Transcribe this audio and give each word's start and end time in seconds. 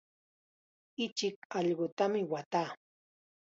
Ichik 1.03 1.35
allqutam 1.57 2.13
waataa. 2.31 2.69